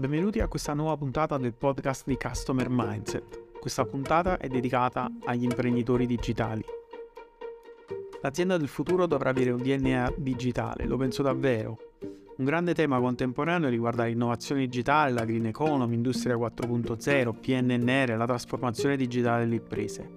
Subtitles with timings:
[0.00, 3.58] benvenuti a questa nuova puntata del podcast di Customer Mindset.
[3.60, 6.64] Questa puntata è dedicata agli imprenditori digitali.
[8.22, 11.76] L'azienda del futuro dovrà avere un DNA digitale, lo penso davvero.
[12.38, 18.96] Un grande tema contemporaneo riguarda l'innovazione digitale, la green economy, industria 4.0, PNNR, la trasformazione
[18.96, 20.08] digitale delle imprese.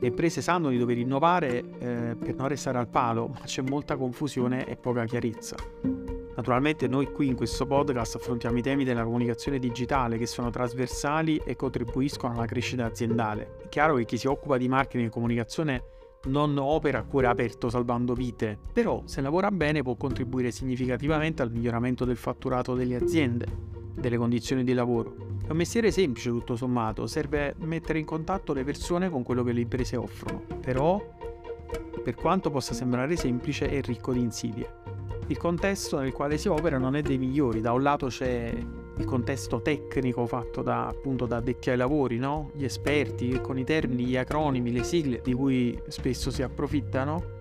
[0.00, 3.96] Le imprese sanno di dover innovare eh, per non restare al palo, ma c'è molta
[3.96, 5.54] confusione e poca chiarezza.
[6.40, 11.38] Naturalmente noi qui in questo podcast affrontiamo i temi della comunicazione digitale che sono trasversali
[11.44, 13.58] e contribuiscono alla crescita aziendale.
[13.64, 15.82] È chiaro che chi si occupa di marketing e comunicazione
[16.28, 21.50] non opera a cuore aperto salvando vite, però se lavora bene può contribuire significativamente al
[21.50, 23.44] miglioramento del fatturato delle aziende,
[23.92, 25.16] delle condizioni di lavoro.
[25.46, 29.52] È un mestiere semplice tutto sommato, serve mettere in contatto le persone con quello che
[29.52, 31.06] le imprese offrono, però
[32.02, 34.79] per quanto possa sembrare semplice è ricco di insidie
[35.30, 37.60] il contesto nel quale si opera non è dei migliori.
[37.60, 38.52] Da un lato c'è
[38.96, 42.50] il contesto tecnico fatto da, appunto da addetti ai lavori, no?
[42.54, 47.38] gli esperti con i termini, gli acronimi, le sigle di cui spesso si approfittano,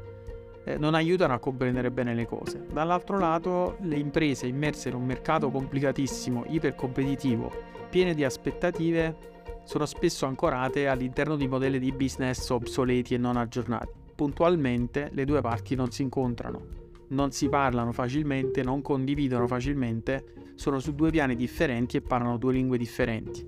[0.66, 2.64] eh, non aiutano a comprendere bene le cose.
[2.72, 7.52] Dall'altro lato le imprese immerse in un mercato complicatissimo, ipercompetitivo,
[7.90, 9.28] piene di aspettative,
[9.64, 13.98] sono spesso ancorate all'interno di modelli di business obsoleti e non aggiornati.
[14.14, 20.80] Puntualmente le due parti non si incontrano non si parlano facilmente, non condividono facilmente, sono
[20.80, 23.48] su due piani differenti e parlano due lingue differenti.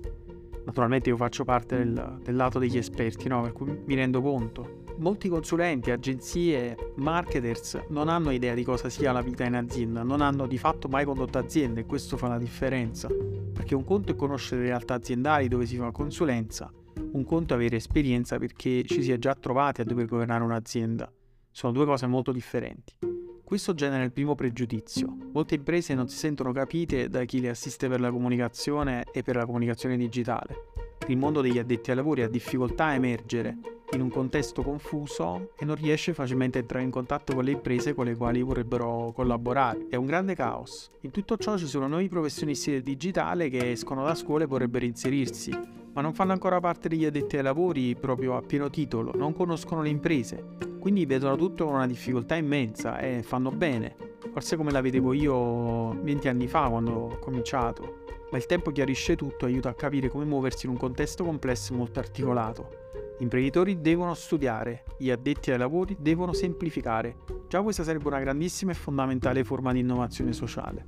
[0.64, 3.42] Naturalmente io faccio parte del, del lato degli esperti, no?
[3.42, 4.80] per cui mi rendo conto.
[4.98, 10.20] Molti consulenti, agenzie, marketers non hanno idea di cosa sia la vita in azienda, non
[10.20, 13.08] hanno di fatto mai condotto aziende e questo fa la differenza.
[13.08, 16.70] Perché un conto è conoscere le realtà aziendali dove si fa consulenza,
[17.12, 21.10] un conto è avere esperienza perché ci si è già trovati a dover governare un'azienda.
[21.50, 23.11] Sono due cose molto differenti.
[23.52, 25.14] Questo genera il primo pregiudizio.
[25.30, 29.36] Molte imprese non si sentono capite da chi le assiste per la comunicazione e per
[29.36, 30.68] la comunicazione digitale.
[31.08, 33.58] Il mondo degli addetti ai lavori ha difficoltà a emergere
[33.92, 37.94] in un contesto confuso e non riesce facilmente a entrare in contatto con le imprese
[37.94, 39.86] con le quali vorrebbero collaborare.
[39.88, 40.90] È un grande caos.
[41.00, 44.84] In tutto ciò ci sono nuovi professionisti del digitale che escono da scuola e vorrebbero
[44.84, 45.50] inserirsi,
[45.92, 49.82] ma non fanno ancora parte degli addetti ai lavori proprio a pieno titolo, non conoscono
[49.82, 53.94] le imprese quindi vedono tutto con una difficoltà immensa e fanno bene.
[54.32, 58.00] Forse come la vedevo io 20 anni fa quando ho cominciato.
[58.32, 61.72] Ma il tempo chiarisce tutto e aiuta a capire come muoversi in un contesto complesso
[61.72, 62.81] e molto articolato.
[63.22, 67.18] Imprenditori devono studiare, gli addetti ai lavori devono semplificare.
[67.46, 70.84] Già questa sarebbe una grandissima e fondamentale forma di innovazione sociale.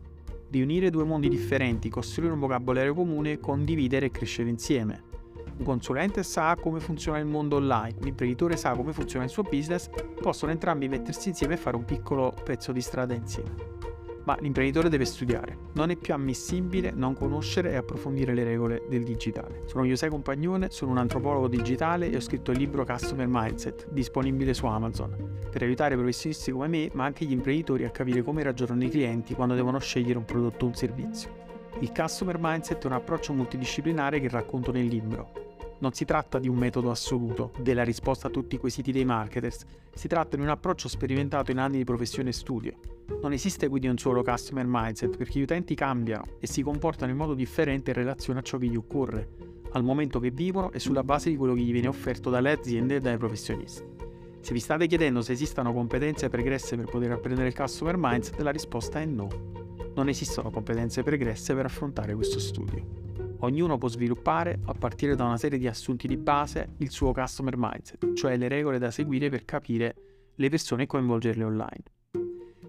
[0.51, 5.05] Riunire due mondi differenti, costruire un vocabolario comune, condividere e crescere insieme.
[5.59, 9.45] Un consulente sa come funziona il mondo online, un imprenditore sa come funziona il suo
[9.45, 9.89] business,
[10.21, 13.74] possono entrambi mettersi insieme e fare un piccolo pezzo di strada insieme.
[14.25, 19.05] Ma l'imprenditore deve studiare, non è più ammissibile non conoscere e approfondire le regole del
[19.05, 19.63] digitale.
[19.67, 24.55] Sono José Compagnone, sono un antropologo digitale e ho scritto il libro Customer Mindset, disponibile
[24.55, 28.83] su Amazon, per aiutare professionisti come me, ma anche gli imprenditori a capire come ragionano
[28.85, 31.43] i clienti quando devono scegliere un prodotto o un servizio.
[31.81, 35.54] Il Customer Mindset è un approccio multidisciplinare che racconto nel libro
[35.85, 39.67] non si tratta di un metodo assoluto, della risposta a tutti i quesiti dei marketers,
[39.93, 42.73] si tratta di un approccio sperimentato in anni di professione e studio.
[43.21, 47.19] Non esiste quindi un solo customer mindset perché gli utenti cambiano e si comportano in
[47.19, 49.29] modo differente in relazione a ciò che gli occorre,
[49.73, 52.97] al momento che vivono e sulla base di quello che gli viene offerto dalle aziende
[52.97, 53.85] e dai professionisti.
[54.41, 58.51] Se vi state chiedendo se esistano competenze pregresse per poter apprendere il customer mindset, la
[58.51, 59.29] risposta è no.
[59.95, 63.04] Non esistono competenze pregresse per affrontare questo studio.
[63.45, 67.57] Ognuno può sviluppare, a partire da una serie di assunti di base, il suo customer
[67.59, 69.95] mindset, cioè le regole da seguire per capire
[70.35, 71.83] le persone e coinvolgerle online.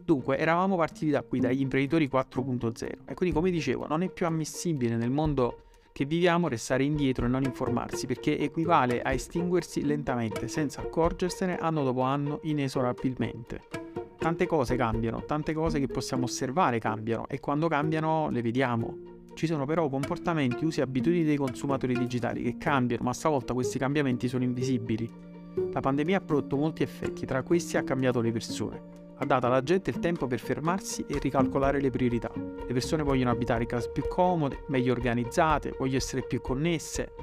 [0.04, 4.26] Dunque, eravamo partiti da qui, dagli imprenditori 4.0 e quindi come dicevo, non è più
[4.26, 5.62] ammissibile nel mondo
[5.94, 11.86] che viviamo restare indietro e non informarsi perché equivale a estinguersi lentamente, senza accorgersene anno
[11.86, 13.62] dopo anno, inesorabilmente.
[14.18, 19.46] Tante cose cambiano, tante cose che possiamo osservare cambiano e quando cambiano le vediamo, ci
[19.46, 24.28] sono però comportamenti, usi e abitudini dei consumatori digitali che cambiano, ma stavolta questi cambiamenti
[24.28, 25.08] sono invisibili.
[25.72, 28.94] La pandemia ha prodotto molti effetti, tra questi ha cambiato le persone.
[29.18, 32.32] Ha dato alla gente il tempo per fermarsi e ricalcolare le priorità.
[32.34, 37.14] Le persone vogliono abitare case più comode, meglio organizzate, vogliono essere più connesse,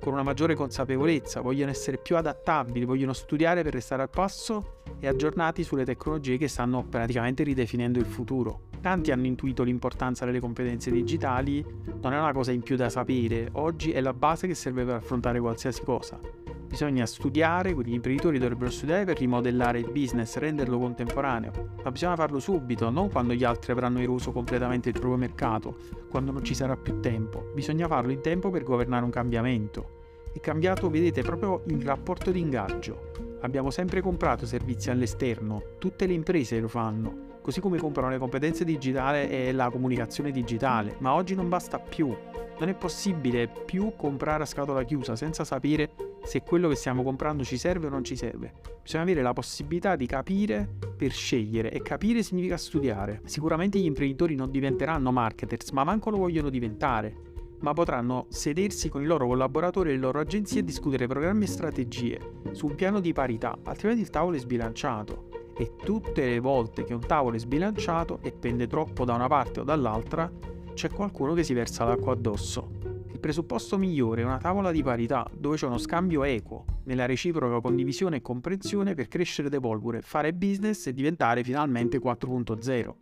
[0.00, 5.06] con una maggiore consapevolezza, vogliono essere più adattabili, vogliono studiare per restare al passo e
[5.06, 8.68] aggiornati sulle tecnologie che stanno praticamente ridefinendo il futuro.
[8.80, 11.64] Tanti hanno intuito l'importanza delle competenze digitali,
[12.00, 14.94] non è una cosa in più da sapere, oggi è la base che serve per
[14.94, 16.18] affrontare qualsiasi cosa.
[16.66, 21.50] Bisogna studiare, quindi gli imprenditori dovrebbero studiare per rimodellare il business, renderlo contemporaneo,
[21.82, 25.76] ma bisogna farlo subito, non quando gli altri avranno eroso completamente il proprio mercato,
[26.08, 27.50] quando non ci sarà più tempo.
[27.54, 29.98] Bisogna farlo in tempo per governare un cambiamento.
[30.32, 33.38] È cambiato, vedete, proprio il rapporto di ingaggio.
[33.40, 38.64] Abbiamo sempre comprato servizi all'esterno, tutte le imprese lo fanno così come comprano le competenze
[38.64, 42.14] digitali e la comunicazione digitale, ma oggi non basta più.
[42.58, 45.90] Non è possibile più comprare a scatola chiusa senza sapere
[46.22, 48.52] se quello che stiamo comprando ci serve o non ci serve.
[48.82, 53.20] Bisogna avere la possibilità di capire per scegliere e capire significa studiare.
[53.24, 57.28] Sicuramente gli imprenditori non diventeranno marketers, ma manco lo vogliono diventare
[57.60, 61.48] ma potranno sedersi con i loro collaboratori e le loro agenzie e discutere programmi e
[61.48, 62.18] strategie
[62.52, 66.94] su un piano di parità, altrimenti il tavolo è sbilanciato e tutte le volte che
[66.94, 70.30] un tavolo è sbilanciato e pende troppo da una parte o dall'altra,
[70.72, 72.89] c'è qualcuno che si versa l'acqua addosso.
[73.20, 77.60] Il presupposto migliore è una tavola di parità dove c'è uno scambio equo, nella reciproca
[77.60, 82.94] condivisione e comprensione per crescere ed evolvere, fare business e diventare finalmente 4.0.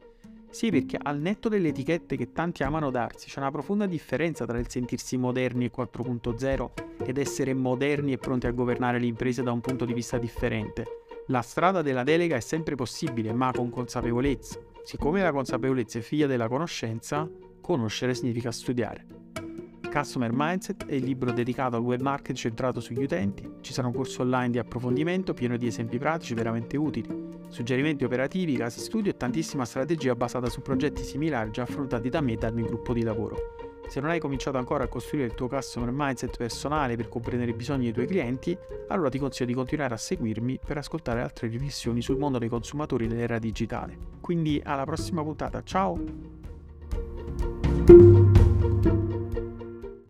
[0.50, 4.58] Sì, perché al netto delle etichette che tanti amano darsi, c'è una profonda differenza tra
[4.58, 6.70] il sentirsi moderni e 4.0
[7.04, 10.84] ed essere moderni e pronti a governare le imprese da un punto di vista differente.
[11.28, 14.58] La strada della delega è sempre possibile, ma con consapevolezza.
[14.82, 17.30] Siccome la consapevolezza è figlia della conoscenza,
[17.60, 19.17] conoscere significa studiare.
[19.98, 23.56] Customer Mindset è il libro dedicato al web market centrato sugli utenti.
[23.60, 27.08] Ci sarà un corso online di approfondimento pieno di esempi pratici veramente utili,
[27.48, 32.34] suggerimenti operativi, casi studio e tantissima strategia basata su progetti similari già affrontati da me
[32.34, 33.56] e dal mio gruppo di lavoro.
[33.88, 37.54] Se non hai cominciato ancora a costruire il tuo customer mindset personale per comprendere i
[37.54, 38.56] bisogni dei tuoi clienti,
[38.88, 43.08] allora ti consiglio di continuare a seguirmi per ascoltare altre riflessioni sul mondo dei consumatori
[43.08, 43.98] dell'era digitale.
[44.20, 46.36] Quindi alla prossima puntata, ciao!